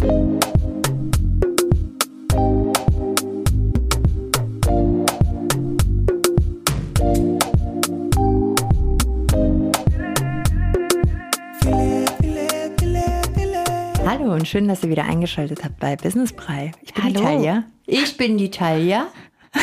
[0.00, 0.10] Hallo
[14.34, 16.70] und schön, dass ihr wieder eingeschaltet habt bei Business Brei.
[16.82, 17.14] Ich bin Hallo.
[17.14, 17.64] die Talia.
[17.86, 19.08] Ich bin die Talia.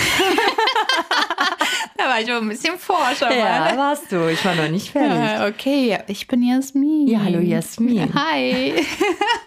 [1.97, 3.33] Da war ich auch ein bisschen forscher.
[3.35, 4.27] Ja, warst du.
[4.27, 5.17] Ich war noch nicht fertig.
[5.17, 7.07] Ja, okay, ich bin Jasmin.
[7.07, 8.13] Ja, hallo Jasmin.
[8.13, 8.75] Hi.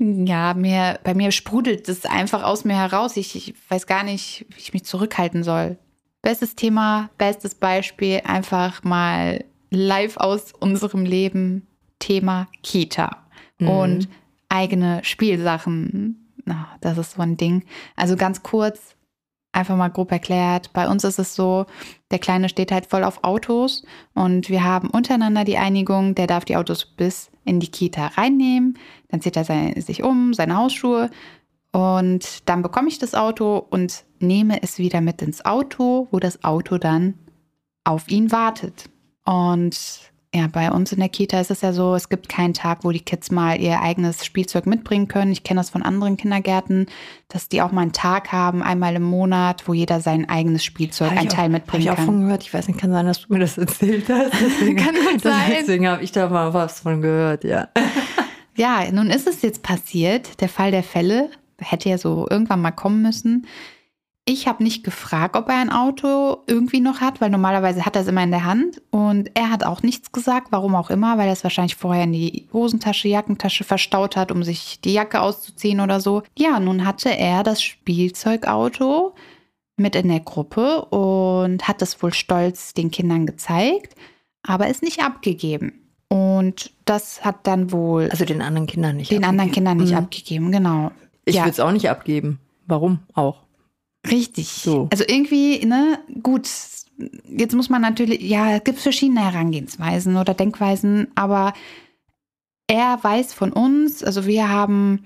[0.00, 3.16] ja, mir, bei mir sprudelt es einfach aus mir heraus.
[3.16, 5.76] Ich, ich weiß gar nicht, wie ich mich zurückhalten soll.
[6.22, 11.66] Bestes Thema, bestes Beispiel, einfach mal live aus unserem Leben.
[11.98, 13.24] Thema Kita
[13.58, 14.08] und
[14.48, 16.32] eigene Spielsachen.
[16.44, 17.64] Na, das ist so ein Ding.
[17.94, 18.96] Also ganz kurz,
[19.52, 20.72] einfach mal grob erklärt.
[20.72, 21.66] Bei uns ist es so,
[22.10, 26.44] der Kleine steht halt voll auf Autos und wir haben untereinander die Einigung, der darf
[26.44, 28.78] die Autos bis in die Kita reinnehmen.
[29.08, 31.10] Dann zieht er sein, sich um, seine Hausschuhe
[31.72, 36.42] und dann bekomme ich das Auto und nehme es wieder mit ins Auto, wo das
[36.42, 37.14] Auto dann
[37.84, 38.90] auf ihn wartet.
[39.24, 39.78] Und
[40.32, 42.92] ja, bei uns in der Kita ist es ja so, es gibt keinen Tag, wo
[42.92, 45.32] die Kids mal ihr eigenes Spielzeug mitbringen können.
[45.32, 46.86] Ich kenne das von anderen Kindergärten,
[47.28, 51.10] dass die auch mal einen Tag haben, einmal im Monat, wo jeder sein eigenes Spielzeug,
[51.12, 52.06] ein auch- Teil mitbringen Hab ich auch kann.
[52.06, 52.44] von gehört.
[52.44, 54.32] Ich weiß nicht, kann sein, dass du mir das erzählt hast.
[54.40, 55.52] Deswegen, Kann sein.
[55.60, 57.68] Deswegen habe ich da mal was von gehört, ja.
[58.56, 62.72] Ja, nun ist es jetzt passiert, der Fall der Fälle, hätte ja so irgendwann mal
[62.72, 63.46] kommen müssen.
[64.32, 68.02] Ich habe nicht gefragt, ob er ein Auto irgendwie noch hat, weil normalerweise hat er
[68.02, 68.80] es immer in der Hand.
[68.92, 72.12] Und er hat auch nichts gesagt, warum auch immer, weil er es wahrscheinlich vorher in
[72.12, 76.22] die Hosentasche, Jackentasche verstaut hat, um sich die Jacke auszuziehen oder so.
[76.38, 79.14] Ja, nun hatte er das Spielzeugauto
[79.76, 83.96] mit in der Gruppe und hat es wohl stolz den Kindern gezeigt,
[84.44, 85.72] aber es nicht abgegeben.
[86.06, 89.10] Und das hat dann wohl Also den anderen Kindern nicht.
[89.10, 89.98] den anderen Kindern nicht Mhm.
[89.98, 90.92] abgegeben, genau.
[91.24, 92.38] Ich ja, würde es auch nicht abgeben.
[92.68, 93.00] Warum?
[93.14, 93.38] Auch.
[94.08, 94.48] Richtig.
[94.48, 94.88] So.
[94.92, 96.48] Also irgendwie, ne, gut,
[97.26, 101.52] jetzt muss man natürlich, ja, es gibt verschiedene Herangehensweisen oder Denkweisen, aber
[102.66, 105.04] er weiß von uns, also wir haben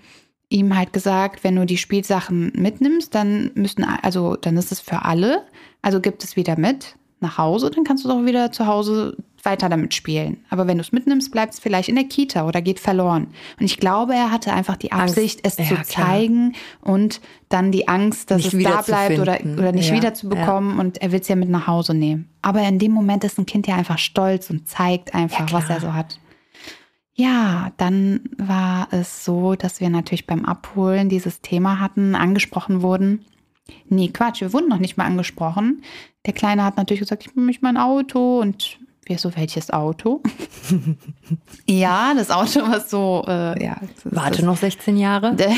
[0.51, 5.03] ihm halt gesagt, wenn du die Spielsachen mitnimmst, dann müssen, also dann ist es für
[5.03, 5.43] alle,
[5.83, 9.69] also gibt es wieder mit nach Hause, dann kannst du doch wieder zu Hause weiter
[9.69, 10.44] damit spielen.
[10.50, 13.28] Aber wenn du es mitnimmst, bleibt es vielleicht in der Kita oder geht verloren.
[13.59, 15.16] Und ich glaube, er hatte einfach die Angst.
[15.16, 15.84] Absicht, es Ja, zu klar.
[15.84, 20.78] zeigen und dann die Angst, dass Nicht es da bleibt oder, oder nicht Ja, wiederzubekommen
[20.78, 22.28] und er will es ja mit nach Hause nehmen.
[22.43, 25.71] Aber in dem Moment ist ein Kind ja einfach stolz und zeigt einfach, Ja, was
[25.71, 26.19] er so hat.
[27.16, 33.25] Ja, dann war es so, dass wir natürlich beim Abholen dieses Thema hatten, angesprochen wurden.
[33.88, 35.82] Nee, Quatsch, wir wurden noch nicht mal angesprochen.
[36.26, 38.78] Der Kleine hat natürlich gesagt, ich möchte mein Auto und
[39.09, 40.23] wir so, welches Auto?
[41.69, 43.77] ja, das Auto, was so, äh, ja.
[43.81, 45.35] das Warte noch 16 Jahre.
[45.35, 45.53] der,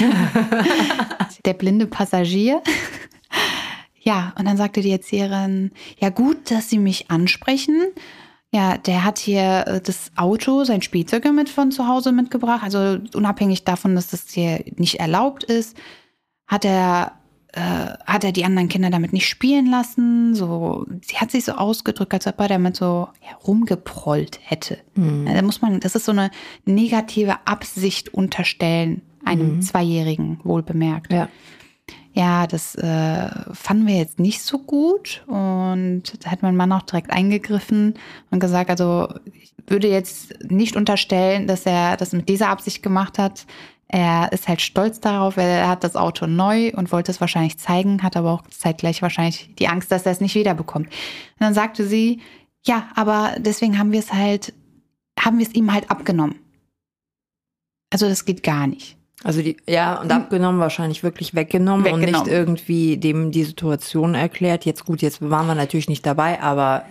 [1.44, 2.62] der blinde Passagier.
[4.00, 7.86] Ja, und dann sagte die Erzieherin, ja gut, dass Sie mich ansprechen.
[8.52, 12.62] Ja, der hat hier äh, das Auto, sein Spielzeug mit von zu Hause mitgebracht.
[12.62, 15.76] Also unabhängig davon, dass das hier nicht erlaubt ist,
[16.46, 17.18] hat er,
[17.56, 20.34] äh, hat er die anderen Kinder damit nicht spielen lassen.
[20.34, 24.78] So, sie hat sich so ausgedrückt, als ob er damit so ja, rumgeprollt hätte.
[24.94, 26.30] Ja, Da muss man, das ist so eine
[26.66, 31.12] negative Absicht unterstellen, einem Zweijährigen, wohl bemerkt.
[31.12, 31.28] Ja.
[32.12, 36.82] Ja, das äh, fanden wir jetzt nicht so gut und da hat mein Mann auch
[36.82, 37.92] direkt eingegriffen
[38.30, 43.18] und gesagt, also ich würde jetzt nicht unterstellen, dass er das mit dieser Absicht gemacht
[43.18, 43.44] hat.
[43.88, 48.02] Er ist halt stolz darauf, er hat das Auto neu und wollte es wahrscheinlich zeigen,
[48.02, 50.86] hat aber auch zeitgleich wahrscheinlich die Angst, dass er es nicht wiederbekommt.
[50.86, 52.20] Und dann sagte sie,
[52.64, 54.52] ja, aber deswegen haben wir es halt,
[55.18, 56.40] haben wir es ihm halt abgenommen.
[57.92, 58.96] Also das geht gar nicht.
[59.26, 62.26] Also die, ja, und abgenommen wahrscheinlich wirklich weggenommen, und Weggenommen.
[62.28, 64.64] nicht irgendwie dem die Situation erklärt.
[64.64, 66.84] Jetzt gut, jetzt waren wir natürlich nicht dabei, aber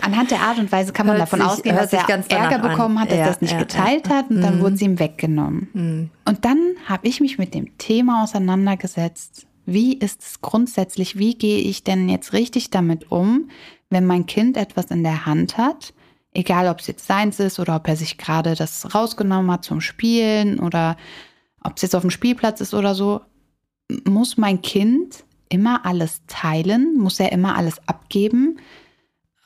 [0.00, 2.70] Anhand der Art und Weise kann man davon sich- ausgehen, dass er ganz Ärger an.
[2.70, 4.14] bekommen hat, dass Ja, er es nicht ja, geteilt ja.
[4.16, 4.60] hat und dann Mhm.
[4.62, 5.68] wurde es ihm weggenommen.
[5.74, 9.46] mh, Und dann habe ich mich mit dem Thema auseinandergesetzt.
[9.66, 13.50] Wie ist es grundsätzlich, wie gehe ich denn jetzt richtig damit um,
[13.90, 15.92] wenn mein Kind etwas in der Hand hat,
[16.32, 19.80] egal ob es jetzt seins ist oder ob er sich gerade das rausgenommen hat zum
[19.82, 20.96] Spielen oder
[21.62, 23.20] ob es jetzt auf dem Spielplatz ist oder so,
[24.04, 28.58] muss mein Kind immer alles teilen, muss er immer alles abgeben,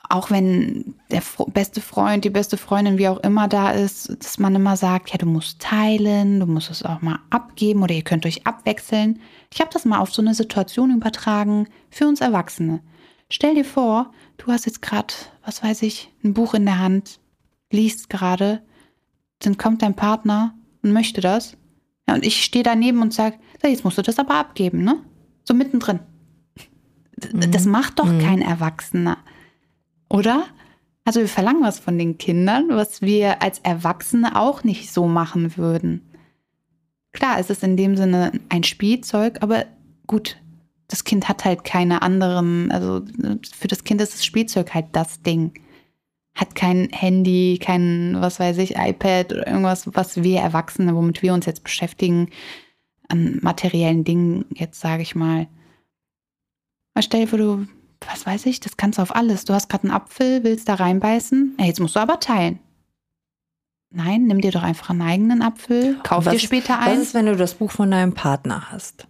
[0.09, 4.55] auch wenn der beste Freund, die beste Freundin, wie auch immer da ist, dass man
[4.55, 8.25] immer sagt, ja, du musst teilen, du musst es auch mal abgeben oder ihr könnt
[8.25, 9.19] euch abwechseln.
[9.53, 12.81] Ich habe das mal auf so eine Situation übertragen für uns Erwachsene.
[13.29, 15.13] Stell dir vor, du hast jetzt gerade,
[15.43, 17.19] was weiß ich, ein Buch in der Hand,
[17.69, 18.61] liest gerade,
[19.39, 21.57] dann kommt dein Partner und möchte das.
[22.07, 24.99] Ja, und ich stehe daneben und sage, so, jetzt musst du das aber abgeben, ne?
[25.43, 25.99] So mittendrin.
[27.17, 28.19] D- Das macht doch Mhm.
[28.19, 29.17] kein Erwachsener.
[30.09, 30.45] Oder?
[31.03, 35.57] Also wir verlangen was von den Kindern, was wir als Erwachsene auch nicht so machen
[35.57, 36.01] würden.
[37.13, 39.65] Klar, es ist in dem Sinne ein Spielzeug, aber
[40.05, 40.37] gut,
[40.89, 43.01] das Kind hat halt keine anderen, also
[43.53, 45.53] für das Kind ist das Spielzeug halt das Ding.
[46.37, 51.33] Hat kein Handy, kein, was weiß ich, iPad oder irgendwas, was wir Erwachsene, womit wir
[51.33, 52.29] uns jetzt beschäftigen,
[53.09, 55.47] an materiellen Dingen, jetzt sage ich mal.
[56.93, 57.67] Aber stell dir vor, du,
[58.07, 59.45] was weiß ich, das kannst du auf alles.
[59.45, 62.59] Du hast gerade einen Apfel, willst da reinbeißen, ja, jetzt musst du aber teilen.
[63.89, 67.01] Nein, nimm dir doch einfach einen eigenen Apfel, kauf Was dir später Was einen.
[67.01, 69.07] ist, wenn du das Buch von deinem Partner hast?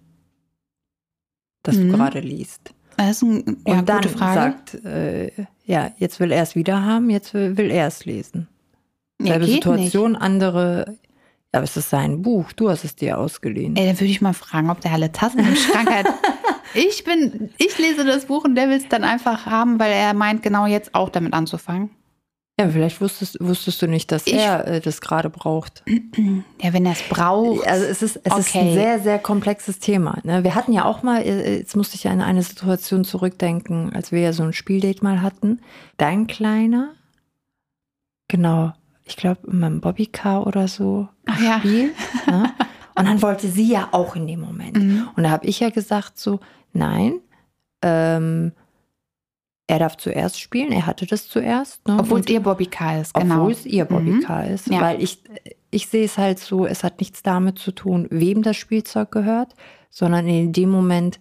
[1.64, 1.92] Das Mhm.
[1.92, 2.74] du gerade liest.
[2.98, 4.36] Das ist eine Und ja, dann gute Frage.
[4.36, 5.32] sagt, äh,
[5.66, 8.48] ja, jetzt will er es wieder haben, jetzt will, will er es lesen.
[9.22, 10.98] ja, Selbe Situation, andere.
[11.54, 13.76] Ja, aber es ist sein Buch, du hast es dir ausgeliehen.
[13.76, 16.08] Ey, dann würde ich mal fragen, ob der alle Tassen im Schrank hat.
[16.74, 20.14] Ich bin, ich lese das Buch und der will es dann einfach haben, weil er
[20.14, 21.90] meint, genau jetzt auch damit anzufangen.
[22.60, 25.84] Ja, vielleicht wusstest, wusstest du nicht, dass Ich- er äh, das gerade braucht.
[26.60, 27.68] Ja, wenn er es braucht.
[27.68, 28.74] Also es ist, es ist ein Okay.
[28.74, 30.18] sehr, sehr komplexes Thema.
[30.24, 30.44] Ne?
[30.44, 34.22] Wir hatten ja auch mal, äh, jetzt musste ich an eine Situation zurückdenken, als wir
[34.22, 35.62] ja so ein Spieldate mal hatten.
[35.98, 36.94] Dein Kleiner,
[38.28, 38.74] genau,
[39.06, 41.60] ich glaube, in meinem Bobbycar oder so Ach ja.
[41.60, 41.94] Spiel.
[42.28, 42.52] ne?
[42.96, 44.78] Und dann wollte sie ja auch in dem Moment.
[44.78, 45.08] Mhm.
[45.16, 46.40] Und da habe ich ja gesagt so,
[46.74, 47.20] nein,
[47.84, 48.52] ähm,
[49.68, 51.86] er darf zuerst spielen, er hatte das zuerst.
[51.88, 51.98] Ne?
[52.00, 53.42] Obwohl es ihr Bobbycar ist, genau.
[53.42, 54.68] obwohl es ihr Bobbycar ist.
[54.68, 54.82] Ja.
[54.82, 55.22] Weil ich,
[55.72, 59.54] ich sehe es halt so, es hat nichts damit zu tun, wem das Spielzeug gehört,
[59.90, 61.20] sondern in dem Moment,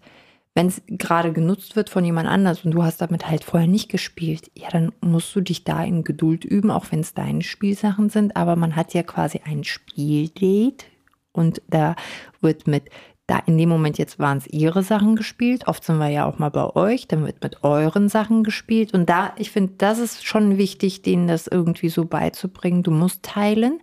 [0.54, 3.90] wenn es gerade genutzt wird von jemand anders und du hast damit halt vorher nicht
[3.90, 8.10] gespielt, ja, dann musst du dich da in Geduld üben, auch wenn es deine Spielsachen
[8.10, 8.36] sind.
[8.36, 10.86] Aber man hat ja quasi ein Spieldate
[11.32, 11.96] und da
[12.40, 12.84] wird mit
[13.26, 15.66] da in dem Moment jetzt waren es ihre Sachen gespielt.
[15.66, 18.94] Oft sind wir ja auch mal bei euch, dann wird mit euren Sachen gespielt.
[18.94, 22.84] Und da, ich finde, das ist schon wichtig, denen das irgendwie so beizubringen.
[22.84, 23.80] Du musst teilen,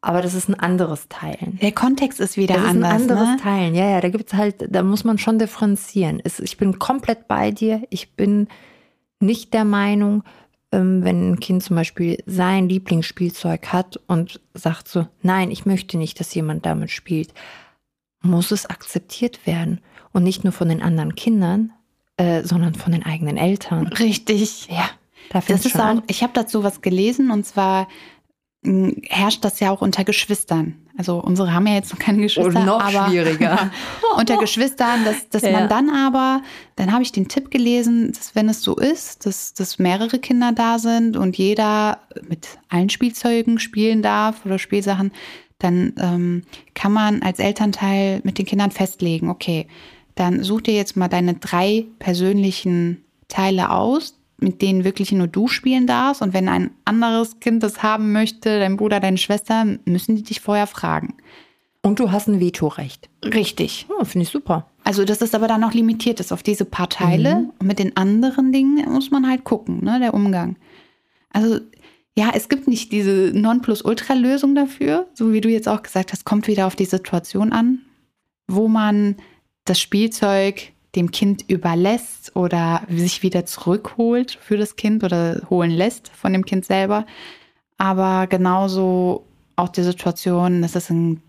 [0.00, 1.58] aber das ist ein anderes Teilen.
[1.60, 2.90] Der Kontext ist wieder Das ist anders.
[2.92, 3.36] ein anderes ne?
[3.42, 3.74] Teilen.
[3.74, 6.20] Ja, ja, da gibt's halt, da muss man schon differenzieren.
[6.24, 7.82] Es, ich bin komplett bei dir.
[7.90, 8.48] Ich bin
[9.20, 10.24] nicht der Meinung,
[10.72, 15.98] ähm, wenn ein Kind zum Beispiel sein Lieblingsspielzeug hat und sagt so, nein, ich möchte
[15.98, 17.34] nicht, dass jemand damit spielt,
[18.22, 19.80] muss es akzeptiert werden.
[20.12, 21.72] Und nicht nur von den anderen Kindern,
[22.18, 23.86] äh, sondern von den eigenen Eltern.
[23.88, 24.68] Richtig.
[24.68, 24.90] Ja,
[25.30, 26.02] da Das ist auch, an.
[26.06, 27.88] ich habe dazu was gelesen und zwar
[28.62, 30.76] mh, herrscht das ja auch unter Geschwistern.
[30.98, 33.70] Also unsere haben ja jetzt noch keine Geschwister, Und noch aber schwieriger.
[34.18, 35.52] unter Geschwistern, dass, dass Ja.
[35.52, 36.42] man dann aber,
[36.76, 40.52] dann habe ich den Tipp gelesen, dass wenn es so ist, dass, dass mehrere Kinder
[40.52, 45.12] da sind und jeder mit allen Spielzeugen spielen darf oder Spielsachen,
[45.62, 46.42] dann ähm,
[46.74, 49.66] kann man als Elternteil mit den Kindern festlegen, okay,
[50.14, 55.48] dann such dir jetzt mal deine drei persönlichen Teile aus, mit denen wirklich nur du
[55.48, 56.20] spielen darfst.
[56.20, 60.40] Und wenn ein anderes Kind das haben möchte, dein Bruder, deine Schwester, müssen die dich
[60.40, 61.14] vorher fragen.
[61.82, 63.08] Und du hast ein Vetorecht.
[63.24, 63.86] Richtig.
[63.88, 64.66] Oh, Finde ich super.
[64.84, 67.36] Also, dass es aber dann noch limitiert ist auf diese paar Teile.
[67.36, 67.52] Mhm.
[67.58, 70.56] Und mit den anderen Dingen muss man halt gucken, ne, der Umgang.
[71.32, 71.60] Also,
[72.16, 76.46] ja, es gibt nicht diese Nonplusultra-Lösung dafür, so wie du jetzt auch gesagt hast, kommt
[76.46, 77.80] wieder auf die Situation an,
[78.48, 79.16] wo man
[79.64, 86.08] das Spielzeug dem Kind überlässt oder sich wieder zurückholt für das Kind oder holen lässt
[86.08, 87.06] von dem Kind selber.
[87.78, 89.24] Aber genauso
[89.56, 91.22] auch die Situation, das ist in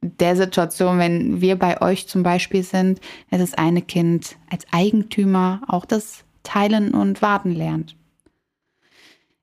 [0.00, 3.00] der Situation, wenn wir bei euch zum Beispiel sind,
[3.30, 7.96] dass das eine Kind als Eigentümer auch das Teilen und Warten lernt.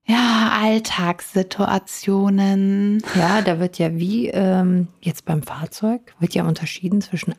[0.08, 3.02] Ja, Alltagssituationen.
[3.16, 7.34] Ja, da wird ja wie ähm, jetzt beim Fahrzeug, wird ja unterschieden zwischen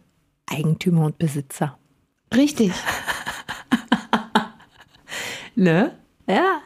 [0.46, 1.78] Eigentümer und Besitzer.
[2.34, 2.72] Richtig.
[5.58, 5.92] Ne?
[6.28, 6.58] Ja,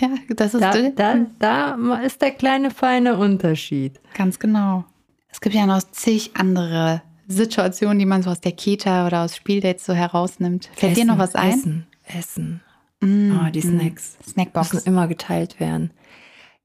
[0.00, 4.00] Ja, das ist da, da, da ist der kleine feine Unterschied.
[4.14, 4.86] ganz genau.
[5.30, 9.36] Es gibt ja noch zig andere Situationen, die man so aus der Kita oder aus
[9.36, 10.70] Spieldates so herausnimmt.
[10.74, 11.50] Fällt dir noch was ein?
[11.50, 12.62] Essen, Essen.
[13.00, 14.16] Mm, Oh, die Snacks.
[14.26, 14.72] Snackbox.
[14.72, 15.92] Müssen immer geteilt werden.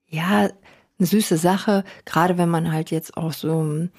[0.07, 0.49] Ja,
[0.99, 3.89] eine süße Sache, gerade wenn man halt jetzt auch so ähm,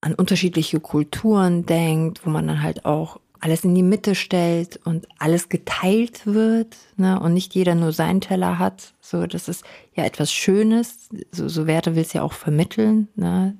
[0.00, 5.06] an unterschiedliche Kulturen denkt, wo man dann halt auch alles in die Mitte stellt und
[5.18, 8.94] alles geteilt wird ne, und nicht jeder nur seinen Teller hat.
[9.00, 9.64] So, das ist
[9.94, 11.08] ja etwas Schönes.
[11.32, 13.08] So, so Werte will es ja auch vermitteln.
[13.14, 13.56] Ne.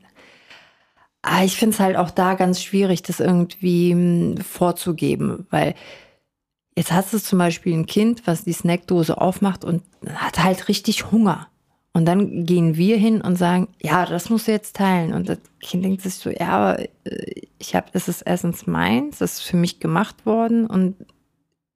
[1.23, 5.75] Aber ich finde es halt auch da ganz schwierig, das irgendwie hm, vorzugeben, weil
[6.77, 9.83] Jetzt hast du zum Beispiel ein Kind, was die Snackdose aufmacht und
[10.15, 11.49] hat halt richtig Hunger.
[11.95, 15.15] Und dann gehen wir hin und sagen, ja, das musst du jetzt teilen.
[15.15, 16.89] Und das Kind denkt sich so, ja, aber äh,
[17.59, 20.95] ich habe, das ist erstens meins, das ist für mich gemacht worden und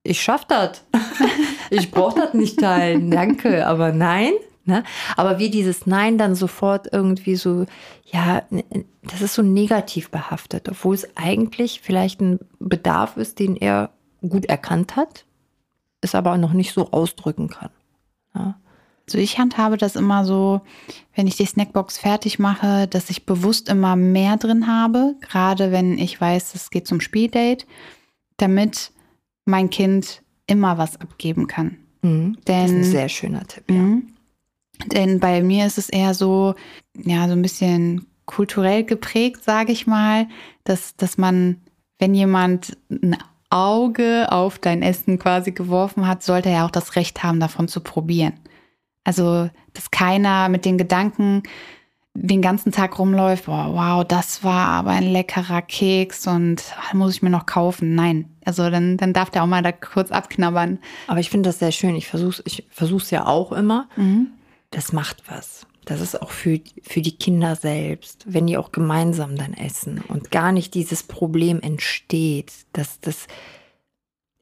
[0.03, 0.85] ich schaff das.
[1.71, 4.33] ich brauche das nicht teilen, danke, aber nein.
[4.67, 4.85] Ne?
[5.17, 7.65] Aber wie dieses Nein dann sofort irgendwie so,
[8.05, 8.43] ja,
[9.03, 13.91] das ist so negativ behaftet, obwohl es eigentlich vielleicht ein Bedarf ist, den er
[14.29, 15.25] gut erkannt hat,
[16.01, 17.71] es aber noch nicht so ausdrücken kann.
[18.35, 18.59] Ja?
[19.07, 20.61] Also ich handhabe das immer so,
[21.17, 25.99] wenn ich die Snackbox fertig mache, dass ich bewusst immer mehr drin habe, gerade wenn
[25.99, 27.67] ich weiß, es geht zum Spieldate,
[28.37, 28.93] damit
[29.47, 31.79] mein Kind immer was abgeben kann.
[32.03, 32.39] Mhm.
[32.47, 33.77] Denn, das ist ein sehr schöner Tipp, ja.
[33.77, 34.15] Mhm.
[34.87, 36.55] Denn bei mir ist es eher so,
[36.97, 40.29] ja, so ein bisschen kulturell geprägt, sage ich mal,
[40.65, 41.61] dass, dass man,
[41.99, 43.17] wenn jemand ein
[43.51, 47.81] Auge auf dein Essen quasi geworfen hat, sollte er auch das Recht haben, davon zu
[47.81, 48.35] probieren.
[49.05, 51.43] Also, dass keiner mit den Gedanken
[52.15, 57.15] den ganzen Tag rumläuft, boah, wow, das war aber ein leckerer Keks und ah, muss
[57.15, 57.95] ich mir noch kaufen.
[57.95, 58.27] Nein.
[58.45, 60.79] Also dann, dann darf der auch mal da kurz abknabbern.
[61.07, 61.95] Aber ich finde das sehr schön.
[61.95, 63.89] Ich versuche ich versuch's ja auch immer.
[63.97, 64.29] Mhm.
[64.71, 65.67] Das macht was.
[65.91, 70.31] Das ist auch für, für die Kinder selbst, wenn die auch gemeinsam dann essen und
[70.31, 72.53] gar nicht dieses Problem entsteht.
[72.73, 73.27] Dass das,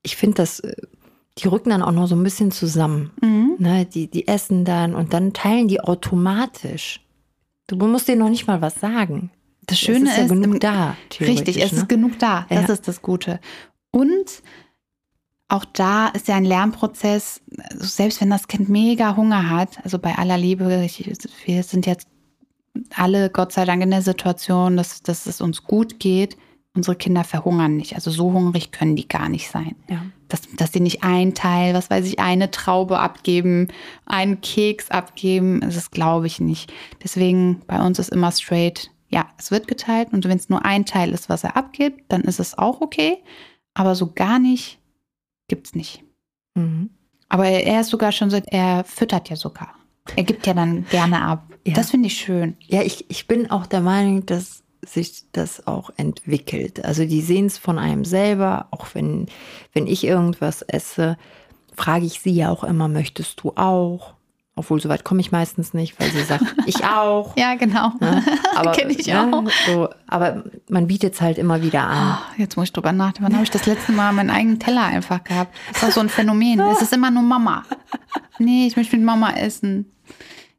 [0.02, 0.76] ich finde das äh,
[1.38, 3.12] die rücken dann auch noch so ein bisschen zusammen.
[3.22, 3.54] Mhm.
[3.58, 7.00] Ne, die, die essen dann und dann teilen die automatisch.
[7.66, 9.30] Du musst denen noch nicht mal was sagen.
[9.66, 10.96] Das Schöne es ist, ja genug im, da.
[11.18, 11.78] Richtig, es ne?
[11.78, 12.44] ist genug da.
[12.50, 12.74] Das ja.
[12.74, 13.40] ist das Gute.
[13.90, 14.42] Und
[15.48, 17.40] auch da ist ja ein Lernprozess,
[17.78, 21.10] selbst wenn das Kind mega Hunger hat, also bei aller Liebe, ich,
[21.44, 22.08] wir sind jetzt
[22.94, 26.36] alle Gott sei Dank in der Situation, dass, dass es uns gut geht.
[26.74, 27.94] Unsere Kinder verhungern nicht.
[27.94, 29.74] Also so hungrig können die gar nicht sein.
[29.88, 33.68] Ja dass, dass sie nicht ein Teil, was weiß ich, eine Traube abgeben,
[34.06, 35.60] einen Keks abgeben.
[35.60, 36.72] Das glaube ich nicht.
[37.02, 40.84] Deswegen bei uns ist immer straight, ja, es wird geteilt und wenn es nur ein
[40.84, 43.18] Teil ist, was er abgibt, dann ist es auch okay.
[43.74, 44.78] Aber so gar nicht
[45.48, 46.04] gibt es nicht.
[46.54, 46.90] Mhm.
[47.28, 49.74] Aber er ist sogar schon so, er füttert ja sogar.
[50.16, 51.52] Er gibt ja dann gerne ab.
[51.66, 51.74] Ja.
[51.74, 52.56] Das finde ich schön.
[52.66, 56.84] Ja, ich, ich bin auch der Meinung, dass sich das auch entwickelt.
[56.84, 59.26] Also die sehen es von einem selber, auch wenn,
[59.72, 61.18] wenn ich irgendwas esse,
[61.76, 64.14] frage ich sie ja auch immer, möchtest du auch?
[64.58, 67.36] Obwohl, so weit komme ich meistens nicht, weil sie sagt, ich auch.
[67.36, 67.92] ja, genau.
[68.00, 68.24] Ne?
[68.56, 69.30] Aber, Kenne ich ne?
[69.32, 69.44] auch.
[69.66, 72.18] So, aber man bietet es halt immer wieder an.
[72.18, 73.26] Oh, jetzt muss ich drüber nachdenken.
[73.26, 75.54] Wann habe ich das letzte Mal meinen eigenen Teller einfach gehabt?
[75.72, 76.58] Das war so ein Phänomen.
[76.58, 77.62] Es ist immer nur Mama.
[78.40, 79.92] Nee, ich möchte mit Mama essen.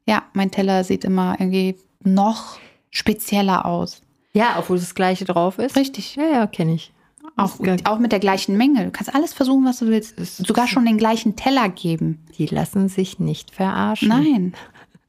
[0.04, 2.58] Ja, mein Teller sieht immer irgendwie noch
[2.90, 4.02] spezieller aus.
[4.34, 5.76] Ja, obwohl das gleiche drauf ist.
[5.76, 6.14] Richtig.
[6.16, 6.92] Ja, ja, kenne ich.
[7.40, 8.84] Auch, auch mit der gleichen Menge.
[8.84, 10.18] Du kannst alles versuchen, was du willst.
[10.18, 12.18] Sogar schon den gleichen Teller geben.
[12.38, 14.08] Die lassen sich nicht verarschen.
[14.08, 14.54] Nein.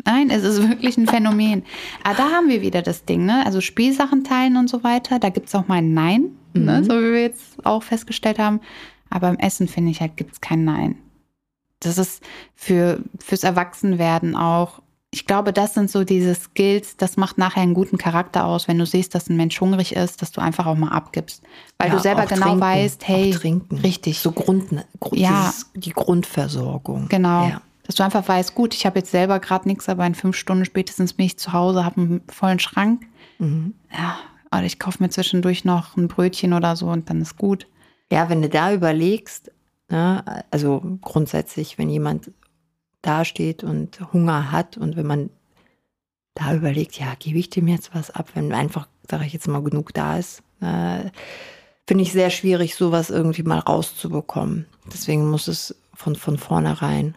[0.05, 1.63] Nein, es ist wirklich ein Phänomen.
[2.03, 3.45] Aber da haben wir wieder das Ding, ne?
[3.45, 5.19] Also Spielsachen teilen und so weiter.
[5.19, 6.59] Da gibt es auch mal ein Nein, ne?
[6.59, 6.65] mhm.
[6.65, 6.83] ne?
[6.83, 8.61] so wie wir jetzt auch festgestellt haben.
[9.09, 10.95] Aber im Essen, finde ich halt, gibt es kein Nein.
[11.79, 12.23] Das ist
[12.55, 14.81] für, fürs Erwachsenwerden auch
[15.13, 18.77] ich glaube, das sind so diese Skills, das macht nachher einen guten Charakter aus, wenn
[18.77, 21.43] du siehst, dass ein Mensch hungrig ist, dass du einfach auch mal abgibst.
[21.77, 23.77] Weil ja, du selber genau trinken, weißt, hey, trinken.
[23.79, 24.19] richtig.
[24.19, 24.69] So Grund,
[25.01, 25.47] Grund ja.
[25.49, 27.09] Dieses, die Grundversorgung.
[27.09, 27.49] Genau.
[27.49, 27.61] Ja.
[27.83, 30.63] Dass du einfach weißt, gut, ich habe jetzt selber gerade nichts, aber in fünf Stunden
[30.63, 33.01] spätestens bin ich zu Hause, habe einen vollen Schrank.
[33.39, 33.73] Mhm.
[33.91, 34.17] Ja,
[34.49, 37.67] oder ich kaufe mir zwischendurch noch ein Brötchen oder so und dann ist gut.
[38.09, 39.51] Ja, wenn du da überlegst,
[39.89, 42.31] ne, also grundsätzlich, wenn jemand
[43.01, 45.29] dasteht und Hunger hat und wenn man
[46.33, 49.61] da überlegt, ja, gebe ich dem jetzt was ab, wenn einfach, sage ich jetzt mal,
[49.61, 51.09] genug da ist, äh,
[51.87, 54.65] finde ich sehr schwierig, sowas irgendwie mal rauszubekommen.
[54.91, 57.15] Deswegen muss es von, von vornherein,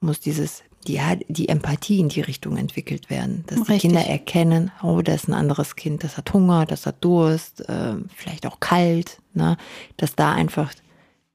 [0.00, 3.80] muss dieses, die, die Empathie in die Richtung entwickelt werden, dass Richtig.
[3.80, 7.68] die Kinder erkennen, oh, da ist ein anderes Kind, das hat Hunger, das hat Durst,
[7.68, 9.56] äh, vielleicht auch kalt, ne?
[9.96, 10.72] dass da einfach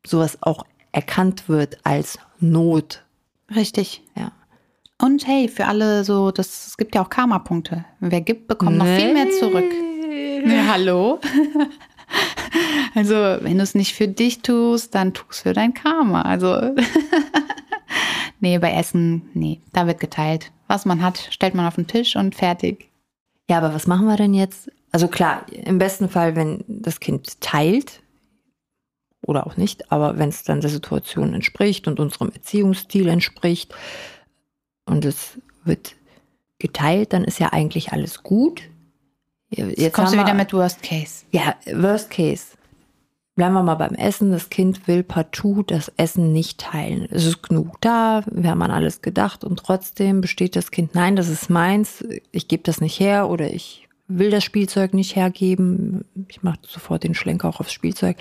[0.05, 3.03] sowas auch erkannt wird als Not
[3.55, 4.31] Richtig, ja.
[4.99, 7.85] Und hey, für alle so, das, es gibt ja auch Karma-Punkte.
[7.99, 9.71] Wer gibt, bekommt noch viel mehr zurück.
[10.45, 11.19] Ja, hallo?
[12.95, 16.23] Also, wenn du es nicht für dich tust, dann tust für dein Karma.
[16.23, 16.59] Also,
[18.39, 20.51] nee, bei Essen, nee, da wird geteilt.
[20.67, 22.89] Was man hat, stellt man auf den Tisch und fertig.
[23.49, 24.71] Ja, aber was machen wir denn jetzt?
[24.91, 28.01] Also klar, im besten Fall, wenn das Kind teilt,
[29.21, 33.73] oder auch nicht, aber wenn es dann der Situation entspricht und unserem Erziehungsstil entspricht
[34.85, 35.95] und es wird
[36.59, 38.61] geteilt, dann ist ja eigentlich alles gut.
[39.49, 41.25] Jetzt kommst du wieder mit Worst Case.
[41.31, 42.57] Ja, Worst Case.
[43.35, 44.31] bleiben wir mal beim Essen.
[44.31, 47.07] Das Kind will partout das Essen nicht teilen.
[47.11, 51.15] Es ist genug da, wir haben an alles gedacht und trotzdem besteht das Kind, nein,
[51.15, 56.05] das ist meins, ich gebe das nicht her oder ich will das Spielzeug nicht hergeben.
[56.27, 58.17] Ich mache sofort den Schlenker auch aufs Spielzeug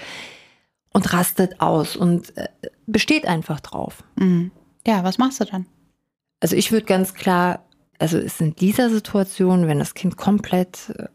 [0.96, 2.48] und rastet aus und äh,
[2.86, 4.02] besteht einfach drauf.
[4.18, 4.50] Mhm.
[4.86, 5.66] Ja, was machst du dann?
[6.40, 7.60] Also ich würde ganz klar,
[7.98, 11.08] also ist in dieser Situation, wenn das Kind komplett äh,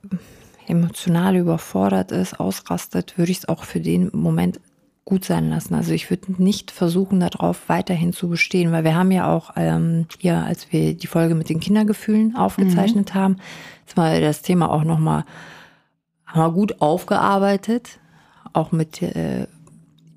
[0.67, 4.59] emotional überfordert ist, ausrastet, würde ich es auch für den Moment
[5.03, 5.73] gut sein lassen.
[5.73, 10.05] Also ich würde nicht versuchen, darauf weiterhin zu bestehen, weil wir haben ja auch ähm,
[10.19, 13.19] hier, als wir die Folge mit den Kindergefühlen aufgezeichnet mhm.
[13.19, 13.35] haben,
[13.87, 15.25] das war das Thema auch nochmal
[16.27, 17.99] haben wir gut aufgearbeitet,
[18.53, 19.47] auch mit, äh,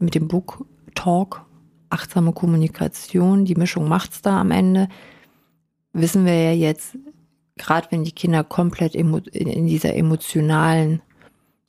[0.04, 1.44] mit dem Book Talk,
[1.90, 4.88] achtsame Kommunikation, die Mischung macht's da am Ende.
[5.92, 6.96] Wissen wir ja jetzt,
[7.56, 11.02] gerade wenn die Kinder komplett in dieser emotionalen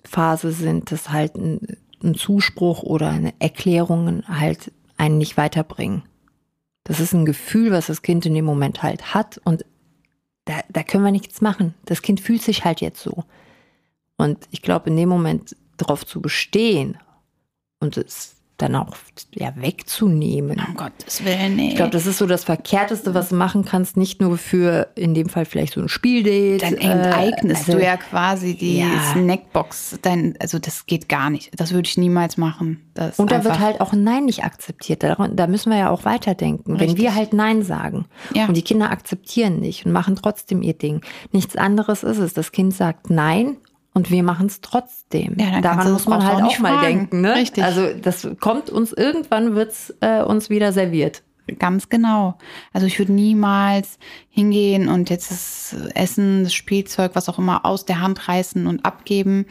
[0.03, 6.03] Phase sind, dass halt ein, ein Zuspruch oder eine Erklärung halt einen nicht weiterbringen.
[6.83, 9.65] Das ist ein Gefühl, was das Kind in dem Moment halt hat und
[10.45, 11.73] da, da können wir nichts machen.
[11.85, 13.23] Das Kind fühlt sich halt jetzt so.
[14.17, 16.97] Und ich glaube, in dem Moment darauf zu bestehen
[17.79, 18.95] und es dann auch
[19.33, 20.61] ja, wegzunehmen.
[20.65, 21.69] Um Gottes Willen, nee.
[21.69, 25.13] Ich glaube, das ist so das Verkehrteste, was du machen kannst, nicht nur für in
[25.13, 26.57] dem Fall vielleicht so ein Spieldate.
[26.59, 29.11] Dann enteignest äh, also, du ja quasi die ja.
[29.11, 29.99] Snackbox.
[30.01, 31.51] Dein, also das geht gar nicht.
[31.59, 32.81] Das würde ich niemals machen.
[32.93, 35.03] Das Und da wird halt auch Nein nicht akzeptiert.
[35.03, 36.73] Da, da müssen wir ja auch weiterdenken.
[36.73, 36.89] Richtig.
[36.89, 38.45] Wenn wir halt Nein sagen ja.
[38.45, 41.01] und die Kinder akzeptieren nicht und machen trotzdem ihr Ding.
[41.33, 42.33] Nichts anderes ist es.
[42.33, 43.57] Das Kind sagt Nein
[43.95, 45.37] und wir machen es trotzdem.
[45.39, 47.21] Ja, Daran muss man halt auch, auch mal denken.
[47.21, 47.33] Ne?
[47.33, 47.63] Richtig.
[47.63, 51.23] Also das kommt uns irgendwann wird's äh, uns wieder serviert.
[51.59, 52.37] Ganz genau.
[52.73, 53.97] Also ich würde niemals
[54.29, 58.83] hingehen und jetzt das Essen, das Spielzeug, was auch immer, aus der Hand reißen und
[58.83, 59.45] abgeben.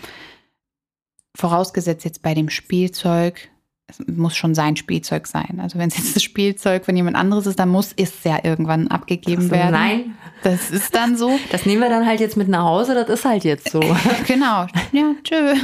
[1.37, 3.49] Vorausgesetzt jetzt bei dem Spielzeug
[3.87, 5.61] es muss schon sein Spielzeug sein.
[5.61, 8.89] Also wenn es jetzt das Spielzeug von jemand anderes ist, dann muss es ja irgendwann
[8.89, 9.73] abgegeben so, werden.
[9.73, 11.39] Nein, das ist dann so.
[11.51, 13.81] Das nehmen wir dann halt jetzt mit nach Hause, das ist halt jetzt so.
[14.27, 14.67] genau.
[14.93, 15.55] Ja, tschö.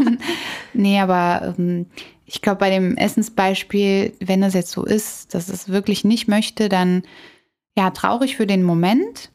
[0.75, 1.87] Nee, aber ähm,
[2.27, 6.69] ich glaube, bei dem Essensbeispiel, wenn es jetzt so ist, dass es wirklich nicht möchte,
[6.69, 7.03] dann
[7.77, 9.31] ja, traurig für den Moment.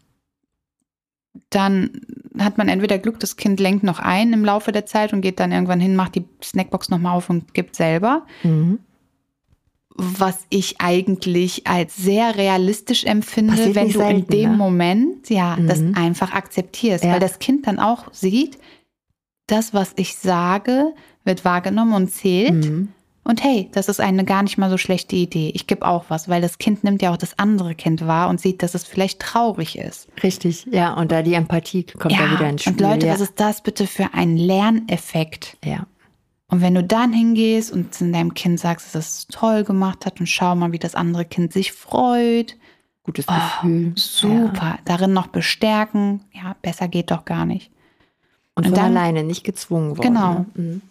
[1.50, 2.02] Dann
[2.39, 5.39] hat man entweder Glück, das Kind lenkt noch ein im Laufe der Zeit und geht
[5.39, 8.26] dann irgendwann hin, macht die Snackbox nochmal auf und gibt selber.
[8.43, 8.80] Mhm.
[9.98, 14.58] Was ich eigentlich als sehr realistisch empfinde, Passiert wenn du selten, in dem ne?
[14.58, 15.67] Moment ja mhm.
[15.67, 17.13] das einfach akzeptierst, ja.
[17.13, 18.58] weil das Kind dann auch sieht,
[19.48, 20.93] das, was ich sage,
[21.24, 22.65] wird wahrgenommen und zählt.
[22.65, 22.89] Mhm.
[23.28, 25.52] Und hey, das ist eine gar nicht mal so schlechte Idee.
[25.56, 28.40] Ich gebe auch was, weil das Kind nimmt ja auch das andere Kind wahr und
[28.40, 30.08] sieht, dass es vielleicht traurig ist.
[30.22, 30.94] Richtig, ja.
[30.94, 32.74] Und da die Empathie kommt ja, da wieder ins Spiel.
[32.74, 33.14] Und Leute, ja.
[33.14, 35.58] was ist das bitte für ein Lerneffekt?
[35.66, 35.88] Ja.
[36.50, 40.20] Und wenn du dann hingehst und zu deinem Kind sagst, dass es toll gemacht hat
[40.20, 42.56] und schau mal, wie das andere Kind sich freut.
[43.02, 43.94] Gutes Gefühl.
[43.96, 44.66] Oh, super.
[44.66, 44.80] Ja.
[44.86, 46.22] Darin noch bestärken.
[46.32, 47.72] Ja, besser geht doch gar nicht.
[48.54, 50.14] Und, und dann alleine, nicht gezwungen worden.
[50.14, 50.34] Genau.
[50.34, 50.46] Ne?
[50.54, 50.82] Mhm.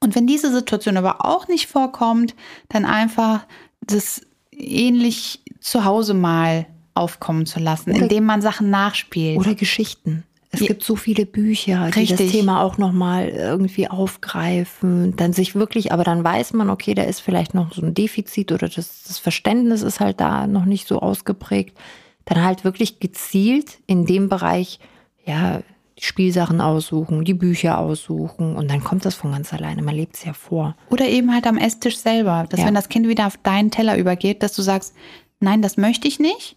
[0.00, 2.34] Und wenn diese Situation aber auch nicht vorkommt,
[2.68, 3.46] dann einfach
[3.80, 9.38] das ähnlich zu Hause mal aufkommen zu lassen, oder, indem man Sachen nachspielt.
[9.38, 10.24] Oder Geschichten.
[10.50, 10.68] Es ja.
[10.68, 12.16] gibt so viele Bücher, Richtig.
[12.16, 16.94] die das Thema auch nochmal irgendwie aufgreifen, dann sich wirklich, aber dann weiß man, okay,
[16.94, 20.64] da ist vielleicht noch so ein Defizit oder das, das Verständnis ist halt da noch
[20.64, 21.76] nicht so ausgeprägt.
[22.24, 24.80] Dann halt wirklich gezielt in dem Bereich,
[25.26, 25.60] ja,
[25.98, 29.82] die Spielsachen aussuchen, die Bücher aussuchen und dann kommt das von ganz alleine.
[29.82, 30.76] Man lebt es ja vor.
[30.90, 32.66] Oder eben halt am Esstisch selber, dass ja.
[32.66, 34.94] wenn das Kind wieder auf deinen Teller übergeht, dass du sagst,
[35.40, 36.56] nein, das möchte ich nicht,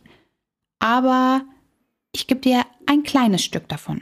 [0.79, 1.41] aber
[2.11, 4.01] ich gebe dir ein kleines Stück davon.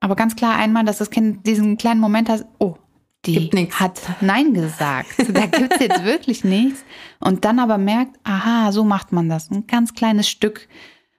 [0.00, 2.76] Aber ganz klar einmal, dass das Kind diesen kleinen Moment hat, oh,
[3.24, 5.08] die hat Nein gesagt.
[5.32, 6.84] Da gibt es jetzt wirklich nichts.
[7.18, 9.50] Und dann aber merkt, aha, so macht man das.
[9.50, 10.68] Ein ganz kleines Stück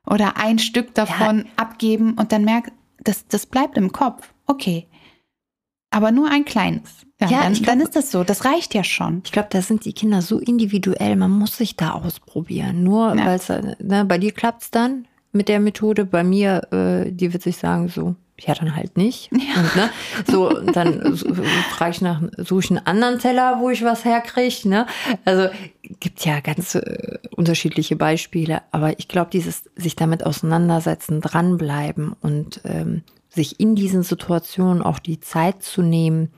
[0.06, 1.46] oder ein Stück davon ja.
[1.58, 2.72] abgeben und dann merkt,
[3.04, 4.34] das, das bleibt im Kopf.
[4.46, 4.88] Okay.
[5.92, 7.06] Aber nur ein kleines.
[7.20, 8.24] Ja, ja dann, glaub, dann, ist das so.
[8.24, 9.22] Das reicht ja schon.
[9.26, 11.16] Ich glaube, da sind die Kinder so individuell.
[11.16, 12.84] Man muss sich da ausprobieren.
[12.84, 13.26] Nur ja.
[13.26, 16.06] weil es, ne, bei dir klappt es dann mit der Methode.
[16.06, 19.32] Bei mir, äh, die wird sich sagen so, ja, dann halt nicht.
[19.32, 19.62] Ja.
[19.62, 19.90] Und, ne,
[20.28, 21.18] so, und dann
[21.72, 24.68] frage ich nach, suche ich einen anderen Teller, wo ich was herkriege.
[24.70, 24.86] Ne?
[25.26, 25.50] Also
[26.00, 32.62] gibt ja ganz äh, unterschiedliche Beispiele, aber ich glaube, dieses sich damit auseinandersetzen, dranbleiben und
[32.64, 36.30] ähm, sich in diesen Situationen auch die Zeit zu nehmen,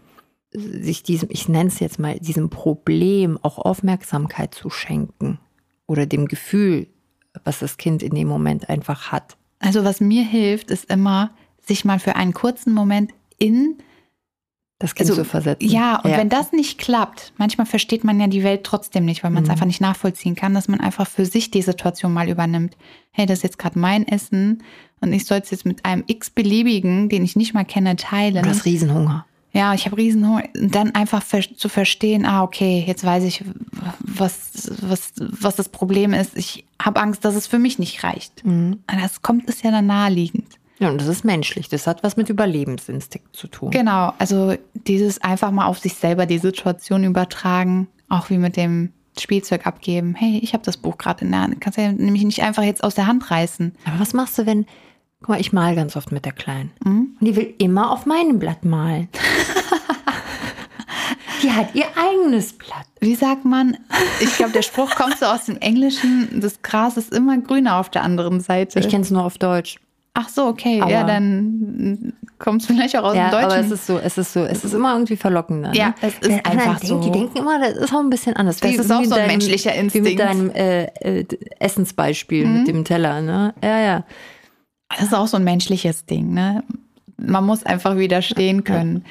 [0.53, 5.39] sich diesem, ich nenne es jetzt mal, diesem Problem auch Aufmerksamkeit zu schenken
[5.87, 6.87] oder dem Gefühl,
[7.43, 9.37] was das Kind in dem Moment einfach hat.
[9.59, 11.31] Also was mir hilft, ist immer,
[11.65, 13.77] sich mal für einen kurzen Moment in
[14.79, 15.69] das Kind Also, zu versetzen.
[15.69, 19.29] Ja, und wenn das nicht klappt, manchmal versteht man ja die Welt trotzdem nicht, weil
[19.29, 19.51] man es Mhm.
[19.51, 22.75] einfach nicht nachvollziehen kann, dass man einfach für sich die Situation mal übernimmt.
[23.11, 24.63] Hey, das ist jetzt gerade mein Essen
[24.99, 28.41] und ich soll es jetzt mit einem x-beliebigen, den ich nicht mal kenne, teilen.
[28.41, 29.25] Du hast Riesenhunger.
[29.53, 30.45] Ja, ich habe Riesenhunger.
[30.59, 33.43] Und dann einfach zu verstehen, ah, okay, jetzt weiß ich,
[33.99, 36.35] was, was, was das Problem ist.
[36.37, 38.45] Ich habe Angst, dass es für mich nicht reicht.
[38.45, 38.79] Mhm.
[38.87, 40.57] Das kommt, ist ja dann naheliegend.
[40.81, 41.69] Ja, und das ist menschlich.
[41.69, 43.69] Das hat was mit Überlebensinstinkt zu tun.
[43.69, 48.91] Genau, also dieses einfach mal auf sich selber die Situation übertragen, auch wie mit dem
[49.19, 50.15] Spielzeug abgeben.
[50.15, 51.61] Hey, ich habe das Buch gerade in der Hand.
[51.61, 53.73] Kannst ja nämlich nicht einfach jetzt aus der Hand reißen.
[53.85, 54.65] Aber was machst du, wenn,
[55.19, 56.71] guck mal, ich mal ganz oft mit der Kleinen.
[56.83, 57.15] Mhm.
[57.19, 59.07] Und die will immer auf meinem Blatt malen.
[61.43, 62.87] die hat ihr eigenes Blatt.
[62.99, 63.77] Wie sagt man?
[64.19, 67.91] Ich glaube, der Spruch kommt so aus dem Englischen, das Gras ist immer grüner auf
[67.91, 68.79] der anderen Seite.
[68.79, 69.77] Ich kenne es nur auf Deutsch.
[70.13, 70.81] Ach so, okay.
[70.81, 73.45] Aber- ja, dann kommt es vielleicht auch aus Ja, dem Deutschen.
[73.51, 75.73] aber es ist so, es ist so, es ist immer irgendwie verlockender.
[75.73, 75.95] Ja, ne?
[76.01, 76.99] es ist anderen einfach so.
[76.99, 78.57] Die denken immer, das ist auch ein bisschen anders.
[78.59, 80.19] Das ist auch so ein menschlicher Wie mit Instinkt.
[80.19, 81.25] deinem äh, äh,
[81.59, 83.53] Essensbeispiel mit dem Teller, ne?
[83.63, 84.03] Ja, ja.
[84.89, 86.63] Das ist auch so ein menschliches Ding, ne?
[87.17, 89.05] Man muss einfach widerstehen können.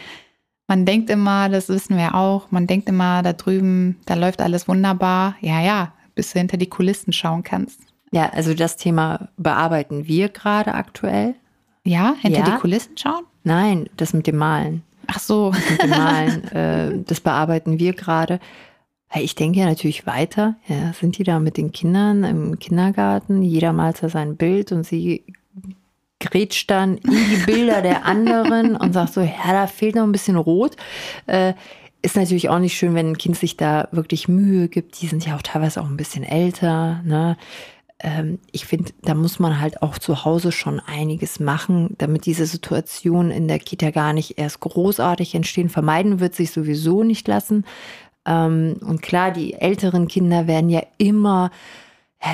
[0.67, 4.69] Man denkt immer, das wissen wir auch, man denkt immer, da drüben, da läuft alles
[4.69, 5.37] wunderbar.
[5.41, 7.81] Ja, ja, bis du hinter die Kulissen schauen kannst.
[8.13, 11.35] Ja, also das Thema bearbeiten wir gerade aktuell.
[11.85, 12.45] Ja, hinter Ja.
[12.45, 13.25] die Kulissen schauen?
[13.45, 14.83] Nein, das mit dem Malen.
[15.07, 15.53] Ach so.
[15.71, 18.41] Mit dem Malen, äh, das bearbeiten wir gerade.
[19.15, 20.55] Ich denke ja natürlich weiter.
[20.69, 23.43] Ja, sind die da mit den Kindern im Kindergarten?
[23.43, 25.25] Jeder malt da sein Bild und sie
[26.21, 30.13] grätscht dann in die Bilder der anderen und sagt so, ja, da fehlt noch ein
[30.13, 30.77] bisschen Rot.
[31.27, 31.55] Äh,
[32.03, 35.01] ist natürlich auch nicht schön, wenn ein Kind sich da wirklich Mühe gibt.
[35.03, 37.01] Die sind ja auch teilweise auch ein bisschen älter.
[37.05, 37.37] Ne?
[38.03, 42.47] Ähm, ich finde, da muss man halt auch zu Hause schon einiges machen, damit diese
[42.47, 45.69] Situation in der Kita gar nicht erst großartig entstehen.
[45.69, 47.65] Vermeiden wird sich sowieso nicht lassen.
[48.27, 51.51] Ähm, und klar, die älteren Kinder werden ja immer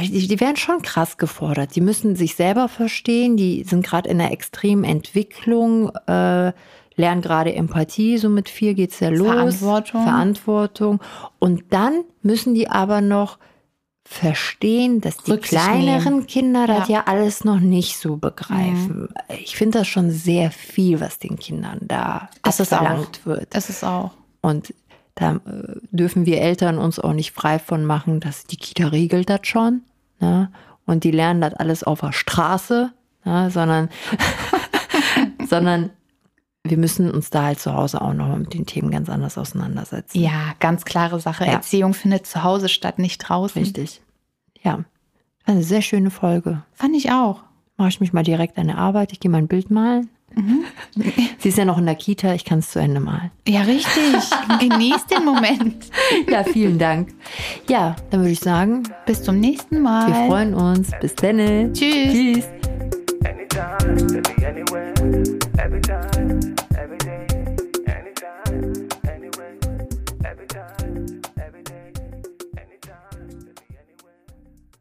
[0.02, 1.76] die, die werden schon krass gefordert.
[1.76, 3.36] Die müssen sich selber verstehen.
[3.36, 6.52] Die sind gerade in einer extremen Entwicklung, äh,
[6.96, 8.18] lernen gerade Empathie.
[8.18, 9.28] So mit vier geht's ja los.
[9.28, 10.02] Verantwortung.
[10.02, 11.00] Verantwortung.
[11.38, 13.38] Und dann müssen die aber noch
[14.08, 16.26] verstehen, dass die Rücksicht kleineren nehmen.
[16.26, 16.96] Kinder das Ja.
[16.96, 19.08] ja alles noch nicht so begreifen.
[19.28, 22.78] Ich finde das schon sehr viel, was den Kindern da Das ist auch.
[22.78, 23.54] abverlangt wird.
[23.54, 24.12] Das ist auch.
[24.40, 24.72] Und
[25.16, 25.40] da äh,
[25.90, 29.82] dürfen wir Eltern uns auch nicht frei von machen, dass die Kita regelt das schon.
[30.20, 30.50] Ne?
[30.86, 32.92] Und die lernen das alles auf der Straße,
[33.24, 33.50] ne?
[33.50, 33.88] sondern,
[35.48, 35.90] sondern
[36.70, 40.20] wir müssen uns da halt zu Hause auch nochmal mit den Themen ganz anders auseinandersetzen.
[40.20, 41.44] Ja, ganz klare Sache.
[41.44, 41.52] Ja.
[41.52, 43.62] Erziehung findet zu Hause statt, nicht draußen.
[43.62, 44.00] Richtig.
[44.62, 44.84] Ja.
[45.44, 46.62] Eine sehr schöne Folge.
[46.74, 47.42] Fand ich auch.
[47.76, 49.12] Mache ich mich mal direkt an der Arbeit.
[49.12, 50.08] Ich gehe mein Bild malen.
[51.38, 53.30] Sie ist ja noch in der Kita, ich kann es zu Ende malen.
[53.48, 54.14] Ja, richtig.
[54.60, 55.86] Genieß den Moment.
[56.30, 57.08] Ja, vielen Dank.
[57.68, 60.08] Ja, dann würde ich sagen, Bis zum nächsten Mal.
[60.08, 60.90] wir freuen uns.
[61.00, 61.72] Bis dann.
[61.72, 62.12] Tschüss.
[62.12, 62.48] Tschüss.